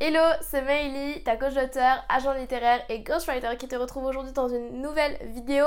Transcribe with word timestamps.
Hello, 0.00 0.18
c'est 0.40 0.62
Meili, 0.62 1.22
ta 1.22 1.36
coach 1.36 1.54
d'auteur, 1.54 2.04
agent 2.08 2.32
littéraire 2.32 2.80
et 2.88 2.98
ghostwriter 2.98 3.56
qui 3.56 3.68
te 3.68 3.76
retrouve 3.76 4.04
aujourd'hui 4.06 4.32
dans 4.32 4.48
une 4.48 4.82
nouvelle 4.82 5.16
vidéo. 5.22 5.66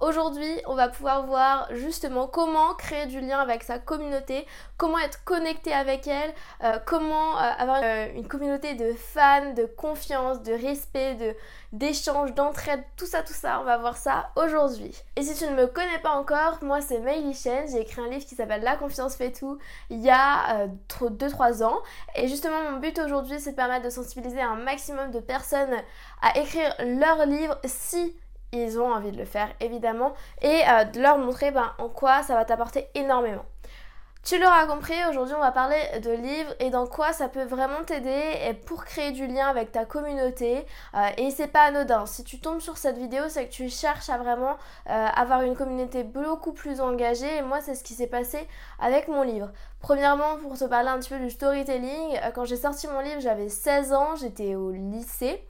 Aujourd'hui, 0.00 0.50
on 0.66 0.74
va 0.74 0.88
pouvoir 0.88 1.26
voir 1.26 1.68
justement 1.74 2.26
comment 2.26 2.72
créer 2.74 3.04
du 3.04 3.20
lien 3.20 3.38
avec 3.38 3.62
sa 3.62 3.78
communauté, 3.78 4.46
comment 4.78 4.98
être 4.98 5.22
connecté 5.24 5.74
avec 5.74 6.08
elle, 6.08 6.32
euh, 6.64 6.78
comment 6.86 7.36
euh, 7.36 7.50
avoir 7.58 7.80
euh, 7.84 8.06
une 8.14 8.26
communauté 8.26 8.72
de 8.72 8.94
fans, 8.94 9.52
de 9.52 9.66
confiance, 9.66 10.42
de 10.42 10.52
respect, 10.52 11.16
de 11.16 11.34
d'échange, 11.72 12.34
d'entraide, 12.34 12.82
tout 12.96 13.06
ça, 13.06 13.22
tout 13.22 13.34
ça. 13.34 13.60
On 13.60 13.64
va 13.64 13.76
voir 13.76 13.98
ça 13.98 14.30
aujourd'hui. 14.36 14.96
Et 15.16 15.22
si 15.22 15.34
tu 15.36 15.44
ne 15.44 15.54
me 15.54 15.66
connais 15.66 15.98
pas 15.98 16.16
encore, 16.16 16.58
moi 16.62 16.80
c'est 16.80 16.98
Meili 17.00 17.34
Chen. 17.34 17.68
J'ai 17.70 17.82
écrit 17.82 18.00
un 18.00 18.08
livre 18.08 18.24
qui 18.24 18.34
s'appelle 18.34 18.62
La 18.62 18.76
confiance 18.76 19.14
fait 19.16 19.30
tout 19.32 19.58
il 19.90 20.00
y 20.00 20.10
a 20.10 20.66
2-3 20.98 21.62
ans. 21.62 21.78
Et 22.16 22.26
justement, 22.26 22.70
mon 22.70 22.78
but 22.78 22.98
aujourd'hui, 22.98 23.38
c'est 23.38 23.52
permettre 23.60 23.84
de 23.84 23.90
sensibiliser 23.90 24.40
un 24.40 24.54
maximum 24.54 25.10
de 25.10 25.20
personnes 25.20 25.76
à 26.22 26.38
écrire 26.38 26.74
leur 26.78 27.26
livre 27.26 27.58
si 27.66 28.16
ils 28.52 28.78
ont 28.78 28.90
envie 28.90 29.12
de 29.12 29.18
le 29.18 29.26
faire 29.26 29.50
évidemment 29.60 30.14
et 30.40 30.62
euh, 30.66 30.84
de 30.84 30.98
leur 30.98 31.18
montrer 31.18 31.50
ben, 31.50 31.70
en 31.76 31.90
quoi 31.90 32.22
ça 32.22 32.34
va 32.36 32.46
t'apporter 32.46 32.86
énormément. 32.94 33.44
Tu 34.22 34.38
l'auras 34.38 34.66
compris, 34.66 34.94
aujourd'hui 35.08 35.34
on 35.34 35.40
va 35.40 35.50
parler 35.50 35.80
de 36.02 36.10
livres 36.10 36.54
et 36.60 36.68
dans 36.68 36.86
quoi 36.86 37.14
ça 37.14 37.28
peut 37.28 37.44
vraiment 37.44 37.82
t'aider 37.86 38.54
pour 38.66 38.84
créer 38.84 39.12
du 39.12 39.26
lien 39.26 39.46
avec 39.48 39.72
ta 39.72 39.86
communauté. 39.86 40.66
Euh, 40.94 41.08
et 41.16 41.30
c'est 41.30 41.46
pas 41.46 41.62
anodin. 41.62 42.04
Si 42.04 42.22
tu 42.22 42.38
tombes 42.38 42.60
sur 42.60 42.76
cette 42.76 42.98
vidéo, 42.98 43.24
c'est 43.28 43.46
que 43.46 43.52
tu 43.52 43.70
cherches 43.70 44.10
à 44.10 44.18
vraiment 44.18 44.58
euh, 44.90 45.06
avoir 45.16 45.40
une 45.40 45.56
communauté 45.56 46.04
beaucoup 46.04 46.52
plus 46.52 46.82
engagée. 46.82 47.38
Et 47.38 47.42
moi, 47.42 47.62
c'est 47.62 47.74
ce 47.74 47.82
qui 47.82 47.94
s'est 47.94 48.06
passé 48.06 48.46
avec 48.78 49.08
mon 49.08 49.22
livre. 49.22 49.48
Premièrement, 49.80 50.36
pour 50.42 50.58
te 50.58 50.64
parler 50.64 50.90
un 50.90 50.98
petit 50.98 51.08
peu 51.08 51.18
du 51.18 51.30
storytelling, 51.30 52.20
quand 52.34 52.44
j'ai 52.44 52.56
sorti 52.56 52.88
mon 52.88 53.00
livre, 53.00 53.20
j'avais 53.20 53.48
16 53.48 53.94
ans, 53.94 54.16
j'étais 54.16 54.54
au 54.54 54.70
lycée. 54.70 55.42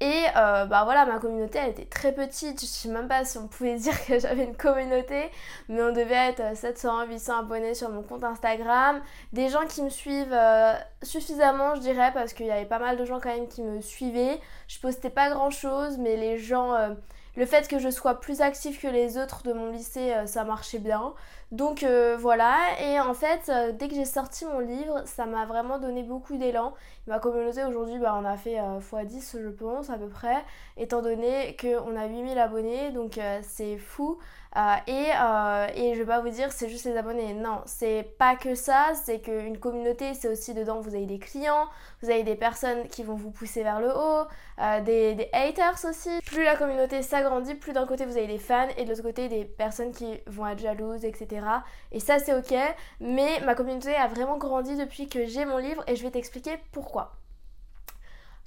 Et 0.00 0.24
euh, 0.36 0.64
bah 0.66 0.84
voilà, 0.84 1.06
ma 1.06 1.18
communauté 1.18 1.58
elle 1.58 1.70
était 1.70 1.84
très 1.84 2.12
petite. 2.12 2.60
Je 2.60 2.66
sais 2.66 2.88
même 2.88 3.08
pas 3.08 3.24
si 3.24 3.36
on 3.38 3.48
pouvait 3.48 3.76
dire 3.78 4.06
que 4.06 4.18
j'avais 4.20 4.44
une 4.44 4.56
communauté, 4.56 5.30
mais 5.68 5.82
on 5.82 5.92
devait 5.92 6.28
être 6.30 6.56
700, 6.56 7.06
800 7.06 7.38
abonnés 7.40 7.74
sur 7.74 7.88
mon 7.90 8.02
compte 8.02 8.22
Instagram. 8.22 9.00
Des 9.32 9.48
gens 9.48 9.66
qui 9.66 9.82
me 9.82 9.90
suivent 9.90 10.32
euh, 10.32 10.74
suffisamment, 11.02 11.74
je 11.74 11.80
dirais, 11.80 12.12
parce 12.14 12.32
qu'il 12.32 12.46
y 12.46 12.50
avait 12.50 12.64
pas 12.64 12.78
mal 12.78 12.96
de 12.96 13.04
gens 13.04 13.18
quand 13.18 13.34
même 13.34 13.48
qui 13.48 13.62
me 13.62 13.80
suivaient. 13.80 14.40
Je 14.68 14.78
postais 14.78 15.10
pas 15.10 15.30
grand 15.30 15.50
chose, 15.50 15.98
mais 15.98 16.16
les 16.16 16.38
gens. 16.38 16.74
Euh, 16.74 16.90
le 17.36 17.46
fait 17.46 17.68
que 17.68 17.78
je 17.78 17.88
sois 17.88 18.20
plus 18.20 18.40
active 18.40 18.80
que 18.80 18.88
les 18.88 19.18
autres 19.18 19.42
de 19.42 19.52
mon 19.52 19.70
lycée, 19.70 20.14
ça 20.26 20.44
marchait 20.44 20.78
bien. 20.78 21.14
Donc 21.52 21.84
voilà, 22.18 22.56
et 22.80 23.00
en 23.00 23.14
fait, 23.14 23.50
dès 23.78 23.88
que 23.88 23.94
j'ai 23.94 24.04
sorti 24.04 24.44
mon 24.44 24.58
livre, 24.58 25.02
ça 25.06 25.24
m'a 25.24 25.46
vraiment 25.46 25.78
donné 25.78 26.02
beaucoup 26.02 26.36
d'élan. 26.36 26.74
Ma 27.06 27.18
communauté 27.20 27.64
aujourd'hui, 27.64 27.98
bah, 27.98 28.18
on 28.20 28.24
a 28.24 28.36
fait 28.36 28.56
x10 28.56 29.42
je 29.42 29.48
pense 29.48 29.88
à 29.88 29.96
peu 29.96 30.08
près, 30.08 30.44
étant 30.76 31.00
donné 31.00 31.56
qu'on 31.60 31.96
a 31.96 32.06
8000 32.06 32.38
abonnés, 32.38 32.90
donc 32.90 33.18
c'est 33.42 33.78
fou. 33.78 34.18
Euh, 34.56 34.74
et, 34.86 35.10
euh, 35.20 35.66
et 35.74 35.94
je 35.94 35.98
vais 36.00 36.06
pas 36.06 36.20
vous 36.20 36.30
dire 36.30 36.50
c'est 36.52 36.68
juste 36.68 36.86
les 36.86 36.96
abonnés. 36.96 37.34
Non, 37.34 37.60
c'est 37.66 38.02
pas 38.18 38.34
que 38.34 38.54
ça, 38.54 38.92
c'est 39.04 39.20
qu'une 39.20 39.58
communauté, 39.58 40.14
c'est 40.14 40.28
aussi 40.28 40.54
dedans, 40.54 40.80
vous 40.80 40.94
avez 40.94 41.06
des 41.06 41.18
clients, 41.18 41.68
vous 42.02 42.10
avez 42.10 42.22
des 42.22 42.34
personnes 42.34 42.88
qui 42.88 43.02
vont 43.02 43.14
vous 43.14 43.30
pousser 43.30 43.62
vers 43.62 43.80
le 43.80 43.90
haut, 43.90 44.26
euh, 44.60 44.80
des, 44.80 45.14
des, 45.14 45.28
haters 45.32 45.84
aussi. 45.88 46.10
Plus 46.24 46.44
la 46.44 46.56
communauté 46.56 47.02
s'agrandit, 47.02 47.27
plus 47.60 47.72
d'un 47.72 47.86
côté 47.86 48.04
vous 48.04 48.16
avez 48.16 48.26
des 48.26 48.38
fans 48.38 48.68
et 48.76 48.84
de 48.84 48.90
l'autre 48.90 49.02
côté 49.02 49.28
des 49.28 49.44
personnes 49.44 49.92
qui 49.92 50.20
vont 50.26 50.46
être 50.46 50.60
jalouses, 50.60 51.04
etc. 51.04 51.46
Et 51.92 52.00
ça 52.00 52.18
c'est 52.18 52.34
ok, 52.34 52.54
mais 53.00 53.40
ma 53.44 53.54
communauté 53.54 53.94
a 53.94 54.06
vraiment 54.06 54.38
grandi 54.38 54.76
depuis 54.76 55.08
que 55.08 55.26
j'ai 55.26 55.44
mon 55.44 55.58
livre 55.58 55.82
et 55.86 55.96
je 55.96 56.02
vais 56.02 56.10
t'expliquer 56.10 56.58
pourquoi. 56.72 57.12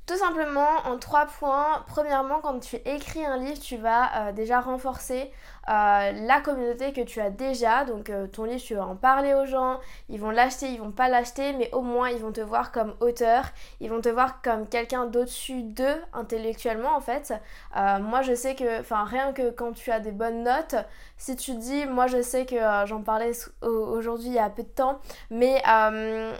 Tout 0.07 0.17
simplement 0.17 0.67
en 0.85 0.97
trois 0.97 1.25
points. 1.25 1.83
Premièrement, 1.87 2.39
quand 2.41 2.59
tu 2.59 2.75
écris 2.77 3.25
un 3.25 3.37
livre, 3.37 3.59
tu 3.59 3.77
vas 3.77 4.31
déjà 4.33 4.59
renforcer 4.59 5.31
euh, 5.69 6.11
la 6.25 6.41
communauté 6.41 6.91
que 6.91 7.01
tu 7.01 7.21
as 7.21 7.29
déjà. 7.29 7.85
Donc 7.85 8.09
euh, 8.09 8.25
ton 8.27 8.45
livre, 8.45 8.61
tu 8.61 8.75
vas 8.75 8.85
en 8.85 8.95
parler 8.95 9.33
aux 9.33 9.45
gens, 9.45 9.79
ils 10.09 10.19
vont 10.19 10.31
l'acheter, 10.31 10.67
ils 10.67 10.79
vont 10.79 10.91
pas 10.91 11.07
l'acheter, 11.07 11.53
mais 11.53 11.69
au 11.71 11.81
moins 11.81 12.09
ils 12.09 12.19
vont 12.19 12.31
te 12.31 12.41
voir 12.41 12.71
comme 12.71 12.95
auteur, 12.99 13.45
ils 13.79 13.89
vont 13.89 14.01
te 14.01 14.09
voir 14.09 14.41
comme 14.41 14.67
quelqu'un 14.67 15.05
d'au-dessus 15.05 15.61
d'eux 15.61 16.01
intellectuellement 16.13 16.95
en 16.95 16.99
fait. 16.99 17.33
Euh, 17.77 17.99
moi 17.99 18.23
je 18.23 18.33
sais 18.33 18.55
que, 18.55 18.79
enfin 18.79 19.03
rien 19.05 19.33
que 19.33 19.51
quand 19.51 19.73
tu 19.73 19.91
as 19.91 19.99
des 19.99 20.11
bonnes 20.11 20.43
notes, 20.43 20.75
si 21.17 21.35
tu 21.35 21.53
dis, 21.53 21.85
moi 21.85 22.07
je 22.07 22.21
sais 22.23 22.47
que 22.47 22.55
j'en 22.85 23.03
parlais 23.03 23.31
aujourd'hui 23.61 24.29
il 24.29 24.33
y 24.33 24.39
a 24.39 24.49
peu 24.49 24.63
de 24.63 24.67
temps, 24.67 24.99
mais 25.29 25.61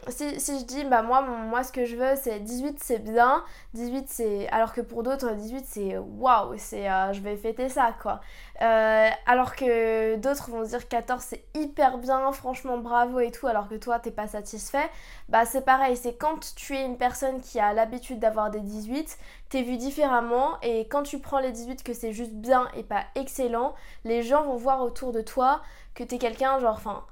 si, 0.08 0.40
si, 0.40 0.60
je 0.60 0.66
dis, 0.66 0.84
bah 0.86 1.04
moi, 1.04 1.22
moi 1.22 1.64
ce 1.64 1.72
que 1.72 1.86
je 1.86 1.96
veux 1.96 2.16
c'est 2.16 2.40
18 2.40 2.80
c'est 2.82 3.00
bien, 3.00 3.44
18 3.74 4.06
c'est, 4.10 4.50
alors 4.50 4.74
que 4.74 4.82
pour 4.82 5.04
d'autres 5.04 5.32
18 5.34 5.66
c'est 5.66 5.98
waouh, 5.98 6.56
c'est 6.58 6.86
je 7.14 7.22
vais 7.22 7.36
fêter 7.36 7.70
ça 7.70 7.96
quoi. 8.02 8.22
Euh, 8.62 9.10
alors 9.26 9.56
que 9.56 10.16
d'autres 10.18 10.50
vont 10.52 10.64
dire 10.64 10.88
14 10.88 11.22
c'est 11.22 11.44
hyper 11.56 11.98
bien, 11.98 12.32
franchement 12.32 12.78
bravo 12.78 13.20
et 13.20 13.32
tout, 13.32 13.48
alors 13.48 13.68
que 13.68 13.76
toi 13.76 14.00
t'es 14.00 14.12
pas 14.12 14.28
satisfait. 14.28 14.90
Bah 15.30 15.46
c'est 15.46 15.66
pareil, 15.66 15.96
c'est 15.98 16.14
quand 16.16 16.54
tu 16.56 16.76
es 16.76 16.86
une 16.86 16.98
personne 16.98 17.42
qui 17.42 17.60
a 17.60 17.74
l'habitude 17.74 18.20
d'avoir 18.20 18.52
des 18.52 18.60
18, 18.60 19.18
t'es 19.50 19.64
vu 19.64 19.78
différemment 19.78 20.60
et 20.62 20.88
quand 20.88 21.04
tu 21.04 21.20
prends 21.20 21.40
les 21.40 21.52
18 21.52 21.84
que 21.84 21.94
c'est 21.94 22.14
juste 22.14 22.34
bien 22.34 22.68
et 22.76 22.84
pas 22.84 23.04
excellent, 23.16 23.74
les 24.06 24.24
gens 24.24 24.44
vont 24.44 24.58
voir 24.58 24.82
autour 24.82 25.12
de 25.12 25.22
toi 25.22 25.62
que 25.94 26.04
t'es 26.04 26.18
quelqu'un 26.18 26.60
genre, 26.60 26.76
enfin 26.76 27.04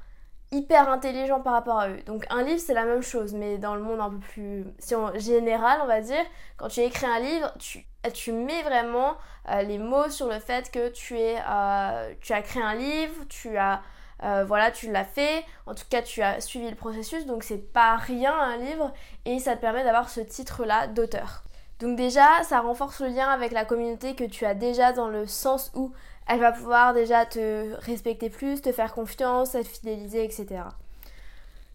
hyper 0.51 0.89
intelligent 0.89 1.41
par 1.41 1.53
rapport 1.53 1.79
à 1.79 1.89
eux. 1.89 2.01
Donc 2.05 2.25
un 2.29 2.43
livre 2.43 2.59
c'est 2.59 2.73
la 2.73 2.85
même 2.85 3.01
chose, 3.01 3.33
mais 3.33 3.57
dans 3.57 3.75
le 3.75 3.81
monde 3.81 3.99
un 3.99 4.09
peu 4.09 4.19
plus 4.19 4.65
si 4.79 4.95
général 5.15 5.79
on 5.83 5.87
va 5.87 6.01
dire, 6.01 6.23
quand 6.57 6.69
tu 6.69 6.81
écris 6.81 7.05
un 7.05 7.19
livre, 7.19 7.53
tu, 7.59 7.85
tu 8.13 8.31
mets 8.31 8.63
vraiment 8.63 9.15
euh, 9.49 9.61
les 9.61 9.77
mots 9.77 10.09
sur 10.09 10.27
le 10.27 10.39
fait 10.39 10.71
que 10.71 10.89
tu, 10.89 11.19
es, 11.19 11.37
euh, 11.47 12.13
tu 12.21 12.33
as 12.33 12.41
créé 12.41 12.63
un 12.63 12.75
livre, 12.75 13.25
tu 13.29 13.57
as 13.57 13.81
euh, 14.23 14.43
voilà, 14.45 14.69
tu 14.71 14.91
l'as 14.91 15.05
fait, 15.05 15.45
en 15.65 15.73
tout 15.73 15.85
cas 15.89 16.01
tu 16.01 16.21
as 16.21 16.41
suivi 16.41 16.69
le 16.69 16.75
processus, 16.75 17.25
donc 17.25 17.43
c'est 17.43 17.71
pas 17.71 17.95
rien 17.95 18.33
un 18.33 18.57
livre 18.57 18.91
et 19.25 19.39
ça 19.39 19.55
te 19.55 19.61
permet 19.61 19.83
d'avoir 19.83 20.09
ce 20.09 20.19
titre-là 20.19 20.87
d'auteur. 20.87 21.43
Donc 21.79 21.95
déjà, 21.95 22.43
ça 22.43 22.59
renforce 22.59 22.99
le 22.99 23.07
lien 23.07 23.29
avec 23.29 23.51
la 23.51 23.63
communauté 23.63 24.13
que 24.13 24.25
tu 24.25 24.45
as 24.45 24.53
déjà 24.53 24.91
dans 24.91 25.07
le 25.07 25.25
sens 25.25 25.71
où 25.75 25.91
elle 26.27 26.39
va 26.39 26.51
pouvoir 26.51 26.93
déjà 26.93 27.25
te 27.25 27.73
respecter 27.85 28.29
plus, 28.29 28.61
te 28.61 28.71
faire 28.71 28.93
confiance, 28.93 29.55
être 29.55 29.67
fidélisée, 29.67 30.23
etc. 30.23 30.63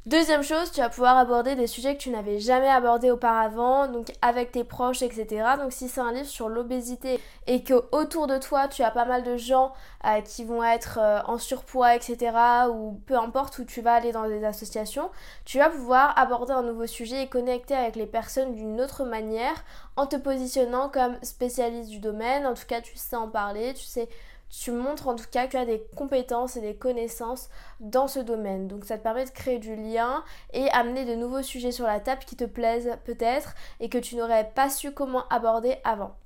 Deuxième 0.06 0.42
chose, 0.42 0.70
tu 0.70 0.80
vas 0.80 0.90
pouvoir 0.90 1.16
aborder 1.16 1.54
des 1.54 1.66
sujets 1.66 1.96
que 1.96 2.02
tu 2.02 2.10
n'avais 2.10 2.38
jamais 2.38 2.68
abordés 2.68 3.10
auparavant, 3.10 3.88
donc 3.88 4.08
avec 4.20 4.52
tes 4.52 4.62
proches, 4.62 5.00
etc. 5.00 5.56
Donc 5.58 5.72
si 5.72 5.88
c'est 5.88 6.02
un 6.02 6.12
livre 6.12 6.28
sur 6.28 6.50
l'obésité 6.50 7.18
et 7.46 7.62
que 7.62 7.82
autour 7.90 8.26
de 8.26 8.36
toi 8.36 8.68
tu 8.68 8.82
as 8.82 8.90
pas 8.90 9.06
mal 9.06 9.22
de 9.22 9.38
gens 9.38 9.72
euh, 10.04 10.20
qui 10.20 10.44
vont 10.44 10.62
être 10.62 10.98
euh, 11.00 11.20
en 11.24 11.38
surpoids, 11.38 11.94
etc. 11.94 12.36
ou 12.70 13.00
peu 13.06 13.16
importe 13.16 13.56
où 13.56 13.64
tu 13.64 13.80
vas 13.80 13.94
aller 13.94 14.12
dans 14.12 14.28
des 14.28 14.44
associations, 14.44 15.10
tu 15.46 15.56
vas 15.56 15.70
pouvoir 15.70 16.12
aborder 16.18 16.52
un 16.52 16.64
nouveau 16.64 16.86
sujet 16.86 17.22
et 17.22 17.28
connecter 17.28 17.74
avec 17.74 17.96
les 17.96 18.06
personnes 18.06 18.52
d'une 18.52 18.82
autre 18.82 19.04
manière 19.04 19.64
en 19.96 20.06
te 20.06 20.16
positionnant 20.16 20.90
comme 20.90 21.16
spécialiste 21.22 21.88
du 21.88 21.98
domaine. 21.98 22.46
En 22.46 22.52
tout 22.52 22.66
cas, 22.68 22.82
tu 22.82 22.94
sais 22.96 23.16
en 23.16 23.28
parler, 23.28 23.72
tu 23.72 23.84
sais 23.84 24.10
tu 24.60 24.70
montres 24.70 25.08
en 25.08 25.16
tout 25.16 25.24
cas 25.30 25.46
que 25.46 25.52
tu 25.52 25.56
as 25.56 25.64
des 25.64 25.84
compétences 25.96 26.56
et 26.56 26.60
des 26.60 26.76
connaissances 26.76 27.48
dans 27.80 28.08
ce 28.08 28.20
domaine. 28.20 28.68
Donc 28.68 28.84
ça 28.84 28.98
te 28.98 29.02
permet 29.02 29.24
de 29.24 29.30
créer 29.30 29.58
du 29.58 29.74
lien 29.74 30.22
et 30.52 30.68
amener 30.70 31.04
de 31.04 31.14
nouveaux 31.14 31.42
sujets 31.42 31.72
sur 31.72 31.86
la 31.86 32.00
table 32.00 32.24
qui 32.24 32.36
te 32.36 32.44
plaisent 32.44 32.92
peut-être 33.04 33.54
et 33.80 33.88
que 33.88 33.98
tu 33.98 34.16
n'aurais 34.16 34.50
pas 34.54 34.70
su 34.70 34.92
comment 34.92 35.26
aborder 35.28 35.76
avant. 35.84 36.16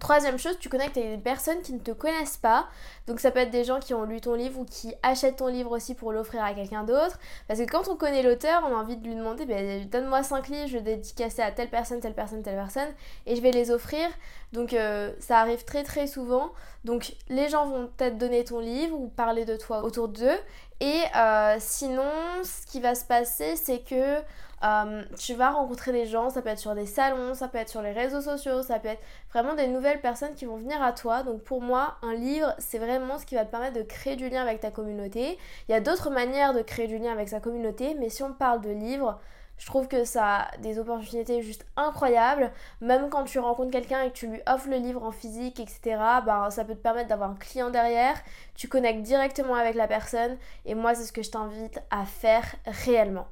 Troisième 0.00 0.38
chose, 0.38 0.58
tu 0.58 0.68
connectes 0.68 0.98
avec 0.98 1.10
des 1.10 1.16
personnes 1.16 1.62
qui 1.62 1.72
ne 1.72 1.78
te 1.78 1.92
connaissent 1.92 2.36
pas. 2.36 2.68
Donc 3.06 3.20
ça 3.20 3.30
peut 3.30 3.40
être 3.40 3.50
des 3.50 3.64
gens 3.64 3.80
qui 3.80 3.94
ont 3.94 4.04
lu 4.04 4.20
ton 4.20 4.34
livre 4.34 4.60
ou 4.60 4.66
qui 4.66 4.92
achètent 5.02 5.36
ton 5.36 5.46
livre 5.46 5.70
aussi 5.70 5.94
pour 5.94 6.12
l'offrir 6.12 6.44
à 6.44 6.52
quelqu'un 6.52 6.84
d'autre. 6.84 7.18
Parce 7.46 7.58
que 7.58 7.64
quand 7.64 7.88
on 7.88 7.96
connaît 7.96 8.22
l'auteur, 8.22 8.62
on 8.68 8.76
a 8.76 8.78
envie 8.78 8.98
de 8.98 9.06
lui 9.06 9.14
demander 9.14 9.46
ben, 9.46 9.88
donne-moi 9.88 10.22
5 10.22 10.48
livres, 10.48 10.68
je 10.68 10.74
vais 10.74 10.82
dédicacer 10.82 11.40
à 11.40 11.52
telle 11.52 11.70
personne, 11.70 12.00
telle 12.00 12.12
personne, 12.12 12.42
telle 12.42 12.56
personne, 12.56 12.88
et 13.24 13.34
je 13.34 13.40
vais 13.40 13.50
les 13.50 13.70
offrir. 13.70 14.06
Donc 14.52 14.74
euh, 14.74 15.10
ça 15.20 15.38
arrive 15.38 15.64
très 15.64 15.84
très 15.84 16.06
souvent. 16.06 16.52
Donc 16.84 17.14
les 17.30 17.48
gens 17.48 17.66
vont 17.66 17.88
peut-être 17.96 18.18
donner 18.18 18.44
ton 18.44 18.58
livre 18.58 18.94
ou 18.94 19.08
parler 19.08 19.46
de 19.46 19.56
toi 19.56 19.82
autour 19.84 20.08
d'eux. 20.08 20.38
Et 20.80 21.00
euh, 21.16 21.56
sinon, 21.60 22.10
ce 22.44 22.66
qui 22.66 22.80
va 22.80 22.94
se 22.94 23.04
passer, 23.04 23.56
c'est 23.56 23.80
que 23.80 24.18
Euh, 24.64 25.04
tu 25.18 25.34
vas 25.34 25.50
rencontrer 25.50 25.92
des 25.92 26.06
gens, 26.06 26.30
ça 26.30 26.42
peut 26.42 26.48
être 26.48 26.58
sur 26.58 26.74
des 26.74 26.86
salons, 26.86 27.34
ça 27.34 27.48
peut 27.48 27.58
être 27.58 27.68
sur 27.68 27.82
les 27.82 27.92
réseaux 27.92 28.20
sociaux, 28.20 28.62
ça 28.62 28.78
peut 28.78 28.88
être 28.88 29.02
vraiment 29.32 29.54
des 29.54 29.68
nouvelles 29.68 30.00
personnes 30.00 30.34
qui 30.34 30.46
vont 30.46 30.56
venir 30.56 30.82
à 30.82 30.92
toi. 30.92 31.22
Donc 31.22 31.42
pour 31.42 31.62
moi, 31.62 31.96
un 32.02 32.14
livre, 32.14 32.54
c'est 32.58 32.78
vraiment 32.78 33.18
ce 33.18 33.26
qui 33.26 33.34
va 33.34 33.44
te 33.44 33.50
permettre 33.50 33.76
de 33.76 33.82
créer 33.82 34.16
du 34.16 34.28
lien 34.28 34.42
avec 34.42 34.60
ta 34.60 34.70
communauté. 34.70 35.38
Il 35.68 35.72
y 35.72 35.74
a 35.74 35.80
d'autres 35.80 36.10
manières 36.10 36.54
de 36.54 36.62
créer 36.62 36.88
du 36.88 36.98
lien 36.98 37.12
avec 37.12 37.28
sa 37.28 37.40
communauté, 37.40 37.94
mais 37.94 38.08
si 38.08 38.22
on 38.22 38.32
parle 38.32 38.60
de 38.60 38.70
livres, 38.70 39.20
je 39.58 39.66
trouve 39.66 39.88
que 39.88 40.04
ça 40.04 40.42
a 40.42 40.56
des 40.58 40.78
opportunités 40.78 41.42
juste 41.42 41.66
incroyables. 41.76 42.52
Même 42.80 43.10
quand 43.10 43.24
tu 43.24 43.38
rencontres 43.38 43.72
quelqu'un 43.72 44.02
et 44.02 44.10
que 44.10 44.16
tu 44.16 44.28
lui 44.28 44.40
offres 44.46 44.68
le 44.68 44.76
livre 44.76 45.02
en 45.02 45.10
physique, 45.12 45.60
etc., 45.60 45.80
bah, 46.24 46.48
ça 46.50 46.64
peut 46.64 46.74
te 46.74 46.80
permettre 46.80 47.08
d'avoir 47.08 47.30
un 47.30 47.34
client 47.34 47.70
derrière. 47.70 48.16
Tu 48.54 48.68
connectes 48.68 49.02
directement 49.02 49.54
avec 49.54 49.74
la 49.74 49.88
personne. 49.88 50.36
Et 50.64 50.74
moi, 50.74 50.94
c'est 50.94 51.04
ce 51.04 51.12
que 51.12 51.22
je 51.22 51.30
t'invite 51.30 51.80
à 51.90 52.04
faire 52.04 52.54
réellement. 52.66 53.26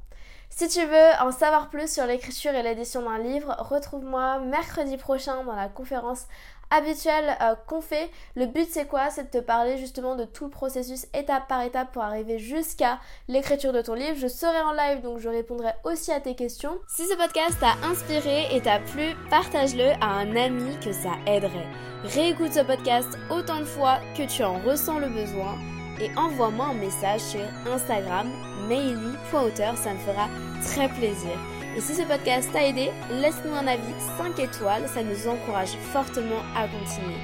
Si 0.49 0.69
tu 0.69 0.85
veux 0.85 1.11
en 1.21 1.33
savoir 1.33 1.69
plus 1.69 1.93
sur 1.93 2.07
l'écriture 2.07 2.55
et 2.55 2.63
l'édition 2.63 3.03
d'un 3.03 3.19
livre, 3.19 3.55
retrouve-moi 3.59 4.39
mercredi 4.39 4.97
prochain 4.97 5.45
dans 5.45 5.55
la 5.55 5.69
conférence 5.69 6.27
habituelle 6.71 7.37
euh, 7.43 7.55
qu'on 7.67 7.81
fait. 7.81 8.11
Le 8.35 8.47
but 8.47 8.67
c'est 8.71 8.87
quoi? 8.87 9.11
C'est 9.11 9.25
de 9.25 9.39
te 9.39 9.45
parler 9.45 9.79
justement 9.79 10.17
de 10.17 10.25
tout 10.25 10.45
le 10.45 10.51
processus 10.51 11.07
étape 11.15 11.49
par 11.49 11.63
étape 11.63 11.93
pour 11.93 12.03
arriver 12.03 12.39
jusqu'à 12.39 12.99
l'écriture 13.29 13.73
de 13.73 13.83
ton 13.83 13.95
livre. 13.95 14.17
Je 14.19 14.27
serai 14.27 14.61
en 14.61 14.73
live 14.73 15.03
donc 15.03 15.19
je 15.19 15.29
répondrai 15.29 15.73
aussi 15.85 16.13
à 16.13 16.21
tes 16.21 16.35
questions. 16.35 16.79
Si 16.89 17.07
ce 17.07 17.15
podcast 17.17 17.59
t'a 17.61 17.75
inspiré 17.87 18.55
et 18.55 18.61
t'a 18.61 18.81
plu, 18.81 19.15
partage-le 19.31 19.93
à 20.01 20.07
un 20.07 20.37
ami 20.37 20.79
que 20.81 20.93
ça 20.93 21.13
aiderait. 21.27 21.69
Réécoute 22.05 22.53
ce 22.53 22.61
podcast 22.61 23.19
autant 23.31 23.61
de 23.61 23.65
fois 23.65 23.99
que 24.17 24.27
tu 24.27 24.43
en 24.43 24.59
ressens 24.61 24.99
le 24.99 25.09
besoin 25.09 25.59
et 26.01 26.11
envoie-moi 26.17 26.67
un 26.67 26.75
message 26.75 27.21
sur 27.21 27.41
Instagram 27.67 28.31
maily.auteur, 28.69 29.77
ça 29.77 29.95
me 29.95 29.99
fera 29.99 30.29
très 30.63 30.89
plaisir. 30.89 31.33
Et 31.77 31.81
si 31.81 31.95
ce 31.95 32.03
podcast 32.03 32.51
t'a 32.53 32.67
aidé, 32.67 32.91
laisse-nous 33.11 33.55
un 33.55 33.67
avis 33.67 33.95
5 34.17 34.39
étoiles, 34.39 34.89
ça 34.89 35.03
nous 35.03 35.29
encourage 35.29 35.77
fortement 35.93 36.43
à 36.57 36.67
continuer. 36.69 37.17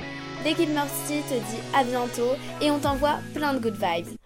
L'équipe 0.45 0.71
Mercy 0.71 1.23
te 1.29 1.35
dit 1.35 1.63
à 1.75 1.85
bientôt 1.85 2.33
et 2.61 2.71
on 2.71 2.79
t'envoie 2.79 3.19
plein 3.35 3.55
de 3.55 3.61
good 3.61 3.77
vibes. 3.77 4.17